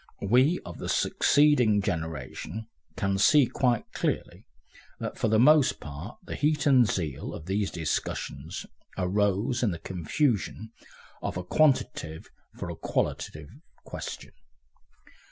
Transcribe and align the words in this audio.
We 0.27 0.59
of 0.65 0.79
the 0.79 0.89
succeeding 0.89 1.79
generation 1.79 2.65
can 2.97 3.19
see 3.19 3.45
quite 3.45 3.85
clearly 3.93 4.47
that 4.99 5.15
for 5.19 5.27
the 5.27 5.37
most 5.37 5.79
part 5.79 6.17
the 6.25 6.33
heat 6.33 6.65
and 6.65 6.87
zeal 6.89 7.35
of 7.35 7.45
these 7.45 7.69
discussions 7.69 8.65
arose 8.97 9.61
in 9.61 9.69
the 9.69 9.77
confusion 9.77 10.71
of 11.21 11.37
a 11.37 11.43
quantitative 11.43 12.31
for 12.57 12.71
a 12.71 12.75
qualitative 12.75 13.49
question. 13.83 14.31